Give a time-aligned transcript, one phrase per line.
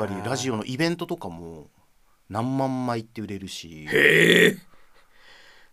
[0.00, 1.68] ぱりラジオのイベントとかも
[2.28, 4.56] 何万枚って売れるし、へえ。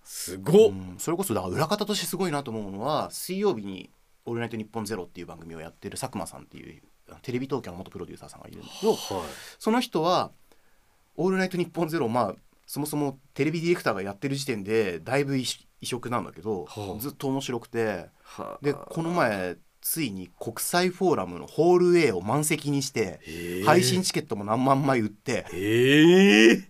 [0.04, 0.96] すごっ、うん。
[0.98, 3.90] それこそだから裏方としてすごいなと思うのは水曜日に
[4.26, 6.82] 「オールナイトニッポンゼロっていう番組をやってる佐久間さんっていう
[7.22, 9.28] テレビ東京の元プロデューサーさんがいるんだけどはい。
[9.60, 10.32] その人は
[11.16, 12.36] 「オールナイトニッポンゼロまあ
[12.66, 15.46] そもそもテレビディレクターがやってる時点でだいぶ異
[15.80, 17.00] 異色なんだけど、はあ。
[17.00, 18.10] ずっと面白くて。
[18.24, 19.58] はでこの前
[19.90, 23.22] ついに国際フォーラムのホール A を満席にして
[23.66, 26.70] 配信チケットも何万枚売ってへえ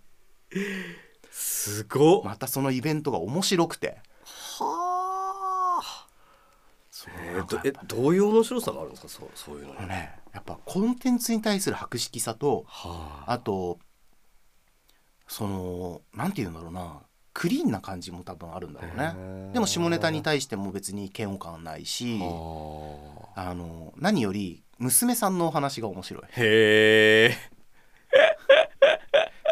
[1.32, 3.98] すごっ、またそのイベントが面白くて。
[4.60, 6.08] はあ。
[7.26, 9.10] えなんかどえどういう面白さがあるんですか？
[9.10, 9.74] そうそういうの。
[9.74, 13.34] に、あのねやっぱコンテンツに対する博識さとはあ。
[13.34, 13.80] あと
[15.28, 17.02] そのなんて言うんだろうな
[17.38, 19.52] クリーンな感じも多分あるんだろうへねー。
[19.52, 26.24] でも下ネタに対しても別に嫌悪感ないしはああの何より娘さんのお話が面白い。
[26.24, 27.38] へえ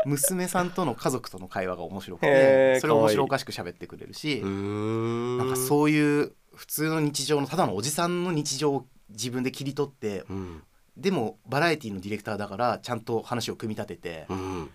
[0.07, 10.63] 娘さんとの家族との会話が面白くてそれを面白おかしく喋ってくれるしなんかそういう普通の日常のただのおじさんの日常を自分で切り取ってうん。
[10.97, 14.69] でもバラエティのディレクターだからちゃんと話を組み立ててうん。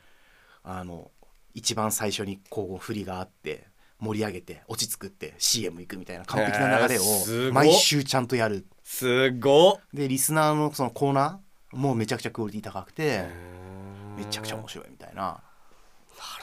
[0.62, 1.10] あの
[1.54, 3.66] 一番最初にこう振りがあって
[3.98, 8.66] 盛り上げて落ち着くって CM 行くみたいな完璧な流れを毎週ちゃんとやる。
[8.82, 9.80] すごっ。
[9.92, 13.26] でリスナーのそのコーナーもめちゃくちゃクオリティ高くて
[14.16, 15.22] めちゃくちゃ面白い白いみたいな。
[15.22, 15.42] なる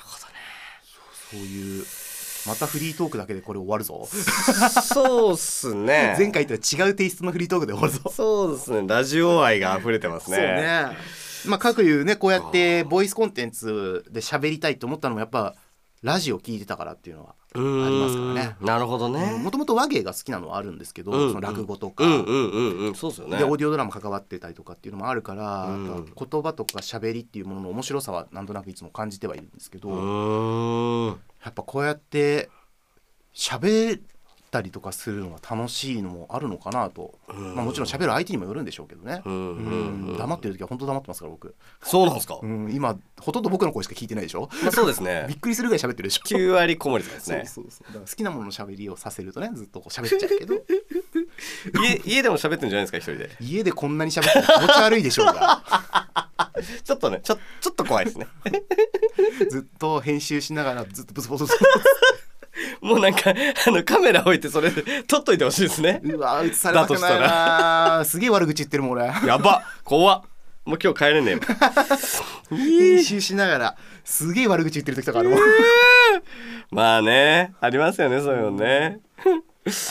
[0.03, 0.33] ほどね。
[1.31, 1.85] そういう
[2.47, 4.07] またフリートークだけでこれ終わるぞ。
[4.83, 6.15] そうっすね。
[6.19, 8.09] 前回とは違うテイストのフリートークで終わるぞ。
[8.09, 8.87] そうですね。
[8.87, 10.37] ラジオ愛が溢れてますね。
[10.37, 15.55] そうねまあ各いうねこうやってボイスコンテンツで喋りたいと思ったのもやっぱ
[16.03, 18.55] ラジオ聞いてたからっていうのはありますからね。
[18.61, 19.39] なるほどね。
[19.41, 21.29] もともと和芸が好きなのはあるんですけど、うん。
[21.29, 22.95] その落語とか、うんうんうんうん。
[22.95, 23.37] そうですよね。
[23.37, 26.05] でオーディオドラマ関わってたりとかっていうのもあるから、うん。
[26.05, 32.49] 言葉とか喋りっていうものの面白さはなんとなくいつも感じてはいるんですけど、やっぱこうやって
[33.33, 34.01] 喋っ
[34.49, 37.55] たりとかするのが楽しいのもあるのかなと、うん。
[37.55, 39.21] まあ、もちろん喋る相手にもよるんでしょうけどね、
[40.17, 42.39] 黙ってる時は本当黙ってますから僕、そうなんですか？
[42.41, 44.49] うん、今ほとんど僕の声しか聞いてないでしょ？
[44.63, 45.25] まあそうですね。
[45.29, 47.43] びっくりするぐらい喋ってるでしょ？9割こもりですね。
[47.49, 48.01] そうそうそう。
[48.01, 50.55] 好きなものの喋りをさせるとねずっとこう喋っちゃうけど。
[51.83, 53.35] 家家でも喋ってんじゃないですか一人で。
[53.39, 55.63] 家でこんなに喋って気持ち悪いでしょうが。
[56.83, 58.27] ちょっとねちょちょっと怖いですね。
[59.49, 61.55] ずっと編集しながらずっとブツブツブツ
[62.81, 63.33] もうなんか
[63.67, 64.71] あのカメラ置いてそれ
[65.07, 66.01] 撮っといてほしいですね。
[66.03, 68.03] うわ映されたくないな。
[68.05, 69.05] すげえ悪口言ってるもん俺。
[69.25, 69.63] やば。
[69.83, 70.21] 怖っ。
[70.65, 71.41] もう今日帰れねえわ
[72.57, 75.39] 編集しながらすげえ悪口言ってる時とかあるもん。
[76.71, 78.99] まあねありますよねそういうのね。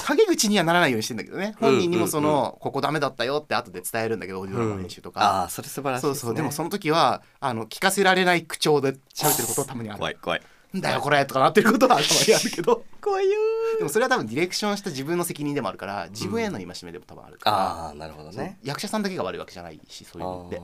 [0.07, 1.55] 陰口にはならないようにしてんだけどね。
[1.61, 6.29] 本人にもその、ここダメだったよって後で伝えるんだけどオーディオドラマの編集とあか、あそれ素晴らしいそうですね。
[6.29, 9.99] そうでもその時はあの聞かせられない口調で喋ってることたまにある。
[9.99, 10.43] 怖い怖い
[10.77, 12.85] んだよこれとかなってることはたまにあるけど。
[13.01, 13.37] 怖いよ
[13.79, 18.59] でもそれは多分ディレクションした自分の責任でもあるから自分への戒めでも多分あるから、ああなるほどね。
[18.63, 20.61] 役者さんだけが悪いわけじゃないしそういうのって。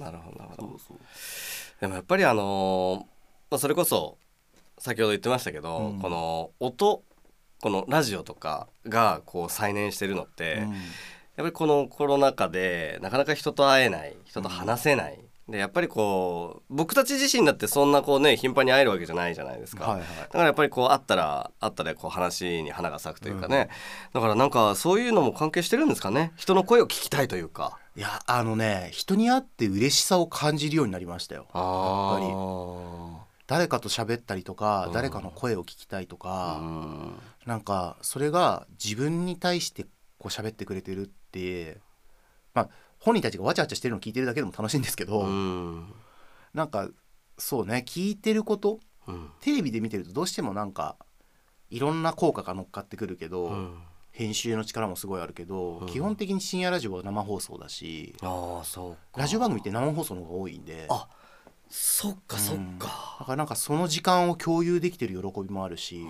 [0.00, 0.80] なるほどなるほど。
[1.80, 3.18] でもやっぱりあのー
[3.50, 4.18] まあ、それこそ
[4.78, 6.00] 先ほど言ってましたけど、うん。
[6.00, 7.02] この音
[7.60, 10.72] このラジオとかがこう再燃してるのって、うん。
[10.72, 10.80] やっ
[11.36, 20.06] ぱりこのコロナ禍でなかなか人と会えない人と話せない、でやっぱりこう僕たち自身だってそんなこうね頻繁に会えるわけじゃないじゃないですか、はいはい。
[20.20, 23.70] だからやっぱりこう会ったら会ったでこう話に花が咲くというかね、
[24.12, 26.32] だからなんかそういうのも関係してるんですかね？
[26.36, 27.78] 人の声を聞きたいというか。
[27.96, 31.46] いやあのね人に会って嬉しさを感じるようになりましたよ。
[31.52, 33.28] あやっぱり。
[33.46, 34.92] 誰かと喋ったりとか、うん。
[34.92, 37.14] 誰かの声を聞きたいとか、うん。
[37.46, 39.84] なんかそれが自分に対して
[40.18, 41.78] こう喋ってくれてるって
[42.52, 45.92] まあ本人たちがわちゃわちゃしてるのを聞いてるだけでも楽しいんですけど、うん。
[46.54, 46.88] なんか
[47.36, 49.30] そうね聞いてることうん。
[49.40, 50.96] テレビで見てるとどうしてもなんか
[51.70, 53.78] いろんな効果が乗っかってくるけど、うん。
[54.10, 55.86] 編集の力もすごいあるけど、うん。
[55.86, 59.20] 基本的に深夜ラジオは生放送だしああそうか。
[59.20, 60.86] ラジオ番組って生放送の方が多いんで。
[60.88, 61.08] あ
[61.70, 66.02] そっかそっうんだか、からなんかその時間を共有できてる喜びもあるし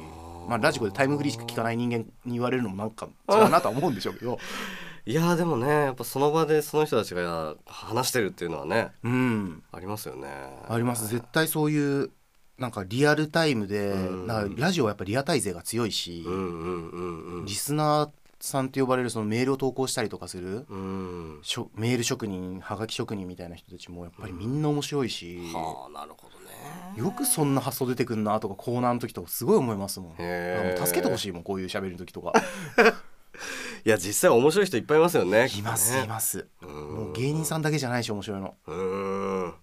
[0.48, 4.38] まあ、ラジコでタイムフリーしか聞かない人間に言われるのもなんか違うなとは思うんでしょうけど
[5.08, 9.62] いやーでもねやっぱその場でその人たちが話してるっていうのはねうん。
[9.72, 10.28] ありますよね。
[10.68, 11.08] あります。
[11.08, 12.10] 絶対そういう
[12.58, 17.44] なんかリアルタイムで、うんラジオはやっぱリアタイ勢が強いし、うんうんうんうん。
[17.46, 21.40] リスナーさんって呼ばれるそのメールを投稿したりとかする、うん
[21.76, 27.02] メール職人はがき職人みたいな人たちもやっぱりみんな面白いし、はあなるほどね。
[27.02, 30.16] よくそんな発想出てくんなとかコーナーの時とかすごい思いますもん。
[30.16, 32.34] 助けてほしいもんこういう喋りの時とか。
[33.84, 36.46] いや実際面白い人いっぱいいますよねいますいます。
[36.60, 38.54] もう芸人さんだけじゃないし面白いの。
[38.66, 39.54] うん。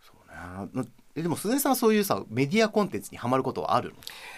[0.00, 0.12] そ
[0.72, 3.96] うでも鈴江さんそういうさメディアコンテンツにはまることはあるの？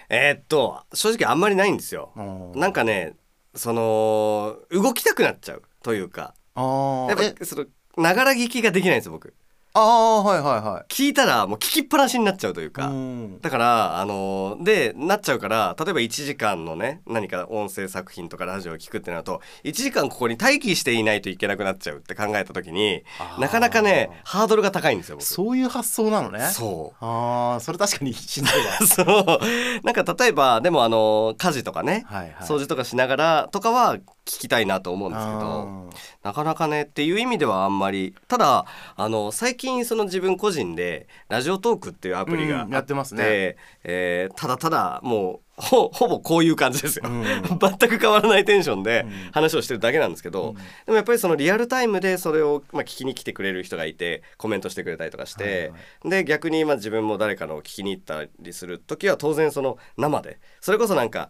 [0.08, 2.12] えー、っと正直あんまりないんですよ。
[2.54, 3.16] なんかね
[3.54, 6.34] その動きたくなっちゃうというか。
[6.56, 7.66] やっぱその
[7.96, 9.34] ながら聞きができないんです僕。
[9.80, 10.92] あーはいはいはい。
[10.92, 13.40] 聞いたらもう聞きっぱなしになっちゃうというか、うん。
[13.40, 23.04] だからあのーでなっちゃうから例えば1時間のね何か音声作品とかラジオを聞くってなると1時間ここに待機していないといけなくなっちゃうって考えた時に
[23.38, 25.24] なかなかねハードルが高いんですよ僕。
[25.24, 26.40] そういう発想なのね。
[26.52, 27.04] そう。
[27.04, 28.72] ああそれ確かにしんどいわ。
[28.86, 29.84] そう。
[29.84, 32.34] なんか例えばでもあの家事とかね、はいはい。
[32.42, 33.96] 掃除とかしながらとかは
[34.28, 35.86] 聞きたいなと思うんですけどあ
[36.22, 43.56] なかなかねっていう意味ではあんまりただあの最近その自分個人でラジオトークっていうアプリがあうんやってますね。
[43.84, 47.24] えーただただもうほほぼこういう感じですよ、うん。
[47.58, 49.30] 全く変わらないテンションでうん。
[49.32, 50.54] 話をしてるだけなんですけど、うん。
[50.54, 55.76] でもやっぱりそのリアルタイムでそれを、まあ、聞きに来てくれる人がいてコメントしてくれたりとかして、はいは
[56.10, 61.28] で逆にまあ自分も誰かのを聞きに行ったりする時は当然その生でそれこそなんか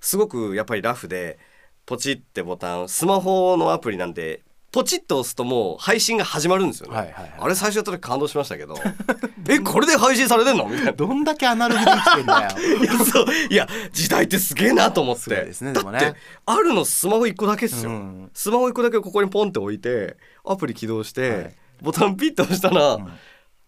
[0.00, 1.38] すごくやっぱりラフで
[1.86, 4.42] ポチってボタンスマホのアプリなんで
[4.72, 7.32] ポチッと押すともう配信が始まるんですよね、はいはいはい。
[7.38, 8.74] あれ最初やった時感動しましたけど。
[9.48, 10.66] えこれで配信されてんの？
[10.66, 10.92] みたいな。
[10.92, 12.50] どんだけアナログで生きてんだよ。
[12.82, 13.26] いやそう。
[13.50, 15.30] いや時代ってすげえなと思って。
[15.30, 16.00] ですねでもね。
[16.00, 18.30] だってあるのスマホ1個だけっすよ、うん。
[18.34, 21.54] スマホ1個だけここにポンって置いてアプリ起動して、はい。
[21.80, 23.18] ボタンピッと押したら、ん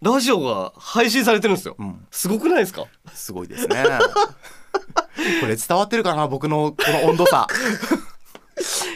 [0.02, 2.06] ラジオが配信されてるんですよ、うん。
[2.10, 2.84] すごくないですか？
[3.12, 3.84] すごいですね。
[5.40, 6.28] これ伝わってるかな？
[6.28, 7.46] 僕のこの温度差。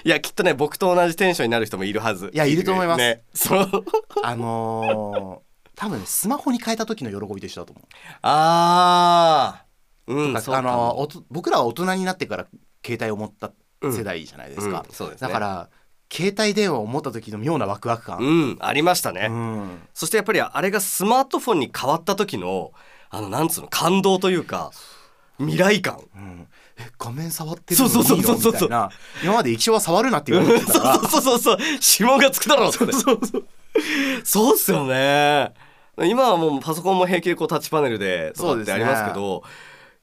[0.05, 2.31] いやきっとね僕と同じテンションになる人もいるはず。
[2.33, 2.99] いやいると思います。
[2.99, 3.71] ねそう。
[4.23, 7.85] あのー多分ねスマホに変えた時の喜びと一緒だと思う。
[8.23, 10.13] あー。
[10.13, 12.47] うんそうかあの僕らは大人になってから
[12.85, 13.53] 携帯を持った
[13.83, 15.29] 世代じゃないですか、うんそうですね。
[15.29, 15.71] だから
[16.13, 19.79] 携帯電話を持った時の妙なワクワク感、うんありましたね、うん。
[19.95, 22.73] そしてやっぱりあれがスマートフォンに変わった時の
[23.11, 24.73] あのなんつうの感動というか
[25.39, 26.01] 未来感。
[26.15, 26.47] うん。
[26.79, 28.53] え画面触ってるのそうそうそうそうそう。
[28.53, 28.91] いいのみたいな。
[29.23, 30.95] 今まで液晶は触るなって言われてたから。
[30.99, 31.59] そうそうそうそう
[32.01, 32.67] 指紋がつくだろ。
[32.67, 33.21] うってそうそう
[34.25, 34.55] そう。
[34.55, 35.53] っすよね。
[35.99, 39.43] 今はもうパソコンも平気でこうタッチパネルでとかってありますけど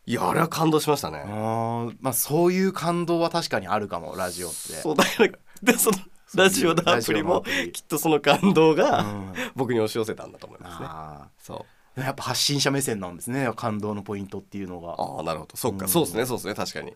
[0.06, 1.24] いやあれは感動しましたね。
[1.26, 4.56] まあそういう感動は確かにあるかもラジオって。
[4.56, 5.30] そうだから
[5.64, 5.98] でその
[6.36, 7.44] ラジオのアプリも
[7.74, 9.34] きっとその感動がうん。
[9.56, 10.88] 僕に押し寄せたんだと思いますね。
[10.90, 11.66] あそ
[11.96, 12.00] う。
[12.00, 13.52] ーやっぱ発信者目線なんですね。
[13.56, 14.96] 感動のポイントっていうのが。
[15.02, 15.58] ああなるほど。
[15.58, 15.90] そっか、うん。
[15.90, 16.54] そうですねそうですね。
[16.54, 16.94] 確かに。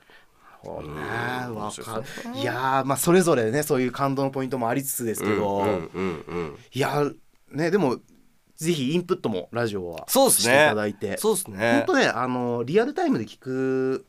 [0.64, 5.66] いやーまあそれぞれねそういう感動のポイントもありつつですけど、
[6.72, 7.16] いやー
[7.50, 7.98] ねでも
[8.58, 10.54] ぜひインプットもラジオはそうですね。
[10.54, 11.18] していただいて。
[11.18, 11.84] そうですね。
[11.88, 14.06] 本当ねあのリアルタイムで聞く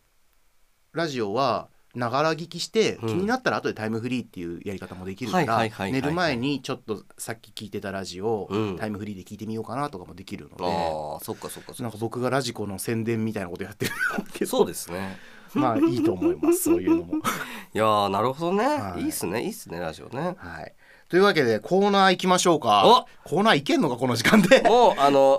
[0.93, 3.09] ラジオはながら聞きして、うん。
[3.09, 8.77] 気になったら後でタイムフリーっていうやり方もできるかはいら寝る前にちょっとさっき聞いてたラジオをうん。
[8.79, 11.83] タイムフリーで聞いてみようかなとかもできるので、ああそっかそっかそっか。
[11.83, 13.93] なんか僕がラジコの宣伝みたいなことやってる
[14.33, 14.51] けど。
[14.51, 15.19] そうですね。
[15.55, 17.17] まあいいと思いますそういうのも。
[17.75, 19.03] いやーなるほどね、はい。
[19.03, 20.35] い、いっすねいいっすねラジオね。
[20.39, 20.73] はい、
[21.11, 22.85] というわけでコーナー行きましょうか。
[22.87, 23.29] お！
[23.29, 24.63] コーナー行けんのかこの時間で。
[24.67, 25.39] もうあの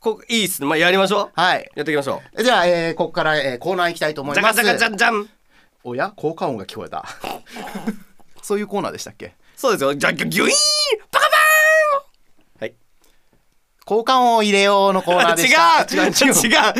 [0.00, 0.68] こいいっすね。
[0.68, 1.30] まあやりましょう。
[1.34, 1.70] はい。
[1.74, 4.60] やっていきましょじゃあ、えーここから、えーコーナー行きたいと思います。
[4.60, 5.28] うじゃかじゃかじゃんじゃん
[5.88, 6.12] おや？
[6.16, 7.04] 効果音が聞こえた。
[8.42, 9.34] そういうコーナーでしたっけ？
[9.56, 9.94] そうですよ。
[9.94, 10.52] じゃギュギュイーン
[11.10, 11.36] パカパー
[11.98, 12.60] ン！
[12.60, 12.74] はい。
[13.84, 15.82] 効果音を入れようのコーナーでした。
[15.82, 16.10] 違う！
[16.10, 16.32] 違う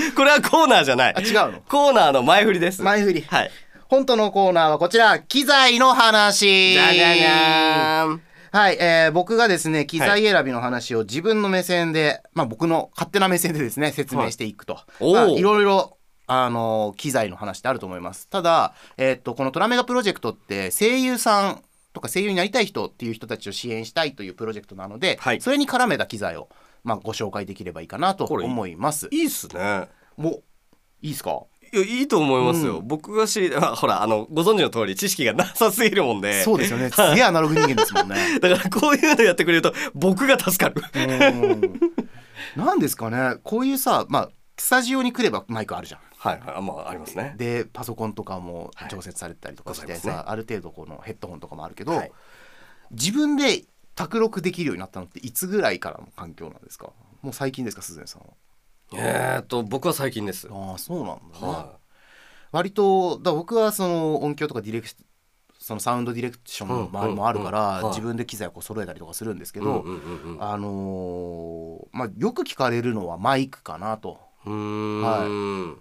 [0.07, 0.15] 違う。
[0.15, 1.15] これはコーナーじゃない。
[1.17, 1.61] あ違うの？
[1.69, 2.83] コーナーの前振りです。
[2.83, 3.23] 前振り。
[3.23, 3.51] はい。
[3.89, 6.75] 本当のコーナーはこちら機材の話。
[6.75, 8.23] じゃじゃじゃーん。
[8.51, 15.15] はい、えー僕がですね機材選びの話を自分の目線で、まあ僕の勝手な目線でですね説明していくと、おー。
[15.15, 15.98] まあ、いろいろ
[16.29, 18.29] あの機材の話ってあると思います。
[18.29, 21.63] ただ、えーっとこのトラメガプロジェクトって声優さん
[21.95, 25.41] とか声優になりたい人っていう人たちを支援したいというプロジェクトなので、はい。
[25.41, 26.49] それに絡めた機材を、
[26.85, 29.09] まあ、ご紹介できればいいかなと思います。
[29.11, 29.89] いいっすね。
[30.17, 30.43] もう
[31.01, 31.41] いいですか？
[31.73, 32.89] いやいいと思いますよ、うん。
[32.89, 36.43] 僕が知りあ ほらあのご存知の通り知識がなさすぎるもんで。
[36.43, 36.91] そうですよね。
[36.91, 38.17] すげえアナログ人間ですもんね。
[38.41, 40.83] だからこういうのやってくれると僕が助かる。
[40.95, 42.65] うん。
[42.65, 43.37] なんですかね。
[43.43, 46.55] こういうさまあスタジオに来ればマイクあるじゃんはいはい。
[46.57, 47.35] あまあありますね。
[47.37, 50.01] でパソコンとかもはい常設されてたりとかしてございね。
[50.03, 52.13] さ、ある程度このヘッドホンとかもあるけど、はい。
[52.91, 56.91] 自分で卓録できるようになったのっていつぐらいからの環境なんですか？
[57.23, 58.23] もう最近ですか鈴江さん
[58.97, 60.49] えー、っと僕は最近です。
[60.49, 61.77] はああそうなんだね、は
[62.53, 64.89] 割とだ僕はその音響とかディレク
[65.59, 69.85] そのサウンドディレクションの周りもあるから、自分で機材をこう揃えたりとかするんですけいど、
[70.41, 74.19] あのーまあよく聞かれるのはマイクかなと。
[74.47, 75.79] うーん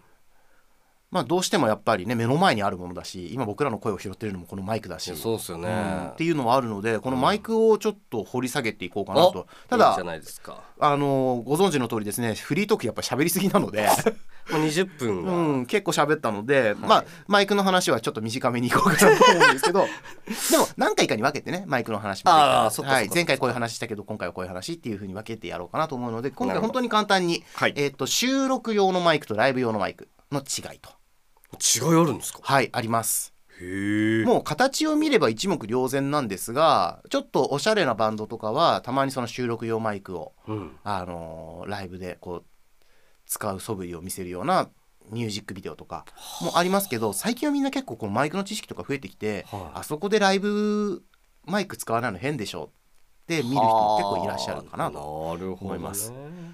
[1.09, 5.15] まあどうしてもやっぱりね目の前にあるものだし今僕らの声を拾ってるのもこのマイクだし。
[5.15, 6.07] そうっすよね、うん。
[6.09, 9.97] っていうのもあるのでこのマイクをちょっと掘り下げていこうかなと、ただ
[10.79, 13.87] あのご存知の通りですねフリートークやっぱ喋りすぎなので、
[14.51, 19.85] もう20分が、うん、結構喋ったので、まあマイクの話はちょっと短めにいこうかなと思うんですけど。
[20.51, 27.73] でも何回かに分けてねマイクの話もあーそはい、前回こういう話したけど今回はこういう話っていうふうに分けてやろうかなと思うので今回本当に簡単に、はい。
[27.77, 30.96] えー、と収録用のマイクとライブ用のマイクの違いと
[31.53, 32.39] 違いあるんですか？
[32.41, 33.33] はいあります。
[34.25, 40.77] もう形を見れば一目瞭然なんですがちょっとおしゃれなバンドとかはたまにその収録用マイクを、うん。
[40.83, 42.43] あのーライブでこう
[43.25, 44.69] 使う素振りを見せるような
[45.09, 46.05] ミュージックビデオとか
[46.41, 49.79] もありますけど最近はみんな結構こうマイクの知識とか増えてきて、はい。
[49.79, 51.03] あそこでライブ
[51.45, 52.86] マイク使わないの変でしょっ
[53.27, 54.99] て見る人も結構いらっしゃるかなと。
[54.99, 56.13] 思います。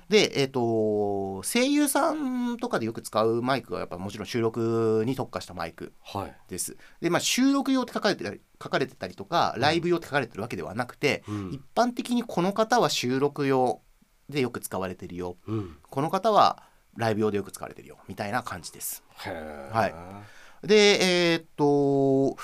[0.10, 6.78] で、えっと声優さんとかでよく使うマイクはやっぱもちろん収録に特化したマイクはい、です。
[7.02, 11.52] で、まあ、収録用って書かれてたり書かれてたりとかライブ用って書かれてるわけではなくて、うん。
[11.54, 13.82] 一般的にこの方は収録用
[14.30, 15.38] でよく使われてるよ。
[15.48, 16.64] うん、この方は
[16.96, 17.98] ライブ用でよく使われてるよ。
[18.08, 19.04] みたいな感じです。
[19.16, 20.68] はい。
[20.68, 22.38] でえーっと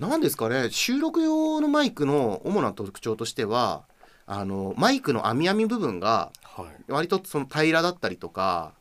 [0.00, 3.84] 何ですかね収録用のマイクの主な特徴としては
[4.26, 6.66] あのマイクの網網部分がはい。
[6.92, 8.72] 割とその平らだったりとか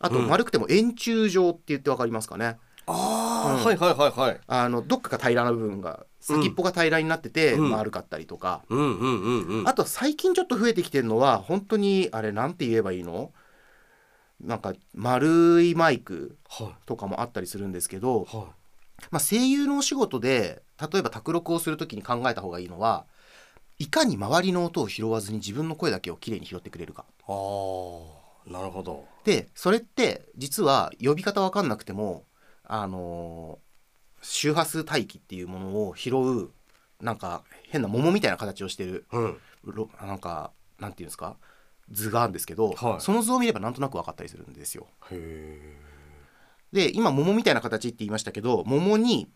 [0.00, 0.28] あとうん。
[0.28, 2.58] 丸くても円柱状って言って分かりますかね。
[2.86, 3.64] ああ、うん。
[3.64, 4.40] はいはいはいはい。
[4.46, 7.70] あのどっかが平らな部分が先っぽが平らになっててうん。
[7.70, 9.68] 丸かったりとか、うんうんうんうん。
[9.68, 13.32] あと最近ちょっと増えてきてるのは本当にあれなんて言えばいいの？
[14.40, 18.46] なんか丸いマイクはとかもあったりするんですけどい、は
[19.10, 23.06] まあ、声優のお仕事で例えば卓録をする時に考えた方がいいのは
[23.78, 27.06] いかに周りの音を拾わずに自分の声だけをきれいに拾ってくれるか。
[27.08, 32.24] いああなるほどでそれって実は呼び方わかんなくても
[32.64, 33.70] あのー
[34.22, 36.50] 周波数帯域っていうものを拾う
[37.00, 41.36] なんか変な桃みたいな形をしてるうんろなんかなんていうんですか
[41.90, 44.86] 図があるんですけど、はいその図を見ればなんとなく分かったりするんですよ。
[45.10, 45.89] へえ
[46.72, 49.28] で今桃みたいな形って言いましたけど桃に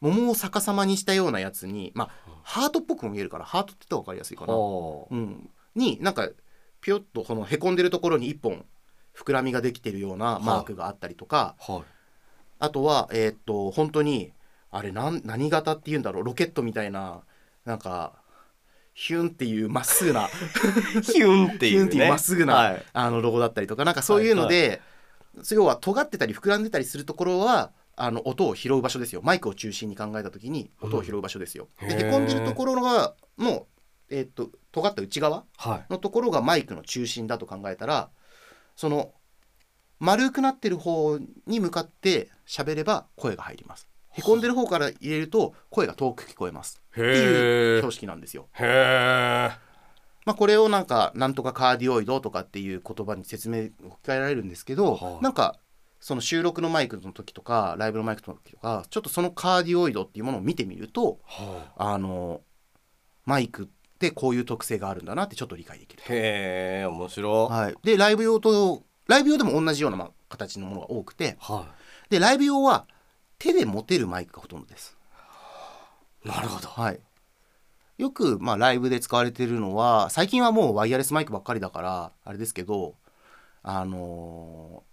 [0.00, 2.10] 桃を逆さまにしたようなやつにまあ
[2.42, 4.54] ハートっぽくも見えるからハートって言ったら分かりやすいかな。
[4.54, 6.28] はうん、になんか
[6.80, 8.64] ピョッとこのへこんでるところに一本
[9.14, 11.82] 膨らみができてるようなマークがあったりとか、あはい。
[12.60, 14.32] あとはえーっと本当に
[14.70, 17.22] あれなん何型っていうんだろうロケットみたいな
[17.64, 18.12] なんか
[18.94, 20.26] ヒュンっていうまっすぐな。
[21.02, 22.82] ヒュンっていうまっすぐな、はい。
[22.92, 24.80] あのロゴだったりとかなんかそういうので、
[25.52, 29.20] 要は尖ってたり膨らんでたりするところはあの音を拾う場所ですよ。
[29.24, 31.68] マイクを中心に考えた時に音を拾う場所ですよ。
[31.82, 33.66] うんでへこんでるところがの、
[34.10, 35.92] えーっと尖った内側はい。
[35.92, 38.10] のところがマイクの中心だと考えたら
[38.76, 39.12] その
[39.98, 43.88] 丸くなってる方に向かって喋れば声が入ります。
[44.10, 46.80] へこんでる方から入れると声が遠く聞こえます。
[46.96, 48.48] へっていうえ標識なんですよ。
[48.52, 49.67] へえ
[50.28, 55.58] まあ、これをなんかなんとかカーディオイドとかっていう言葉に説明を置き換えられるんですけど、はいなんか
[56.00, 61.96] その収録のマイクの時とかライブのマイクの時とかちょっとそのカーディオイドっていうものを見てみるとはあ。
[61.96, 62.42] の
[63.24, 63.66] マイクっ
[63.98, 66.02] てこういう特性があるんだなってちょっと理解できる。
[66.02, 67.48] いへえ面白。
[67.48, 71.72] はい、でライブ用とライブ用でも同じようなまあ形のものが多くては
[72.10, 72.86] でライブ用は
[73.38, 74.98] 手で持てるマイクがほとんどです。
[76.22, 76.68] いなるほど。
[76.68, 77.00] はい、
[77.98, 82.94] よく、まあ、ライブで使われてるのは最近はもうワイヤレスマイクばっかりだからあれですけど
[83.62, 84.88] あのー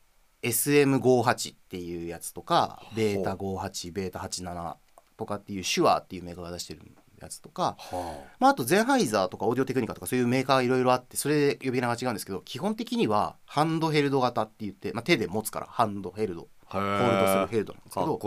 [0.45, 4.75] SM58 っていうやつとかベータ58ベータ87
[5.17, 6.81] とかっていう手話っていうメーカーが出してる
[7.19, 16.47] やつとか、はまあ、あとゼンハイザーとかオーディオテクニカとかそういうメーカーいろいろあってそれで呼び名が違うんですけど基本的にはハンドヘルド型って言って、まあ、手で持つからハンドヘルド。
[16.67, 18.17] あホールドするヘルドなんですけど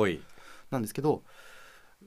[0.70, 1.22] なんですけど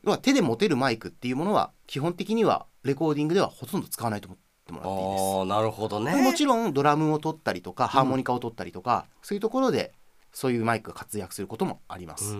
[0.04, 5.22] 要は手で持てるマイクっていうものは基本的にはレコーディングではほとんど使わないと思ってもらっていいです。
[5.22, 6.16] ああなるほどね。
[6.22, 9.94] もちろんドラムを取ったりとかハーモニカを取ったりとか、そういうところで
[10.32, 12.36] そういうマイクが活躍することもあります。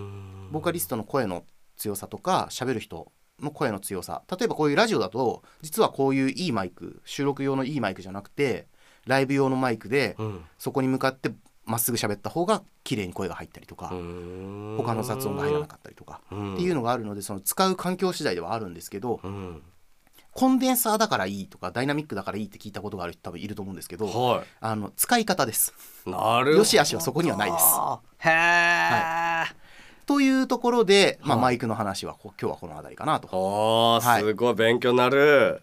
[0.52, 1.44] ボーカリストの声の
[1.78, 4.24] 強さとか喋る人の声の強さ。
[4.30, 8.68] 例えばこういうラジオだと実はこういういいマイク収録用のいいマイクじゃなくて
[9.06, 10.46] ライブ用のマイクでうん。
[10.58, 11.32] そこに向かって
[11.72, 16.54] まっすぐ喋った方が綺麗に声が入ったりとか、他の雑音が入らなかったりとか、うん。
[16.56, 19.64] っていうのがあるのでその使う環境次第ではあるんですけど、うん。
[20.34, 25.74] コンデンサーだからいいとかダイナミックだからいいって聞いたことがある人多分いると思うんですけど、はあの使い方です。
[26.06, 26.58] いなるほど。
[26.58, 27.66] 良し悪しはそこにはないです。
[28.20, 29.56] へえ
[30.06, 33.28] というところで、まあ、はいマイクの話はこ今日はこの辺りかなと。
[33.32, 34.22] おーはい。
[34.22, 35.62] すごい勉強になる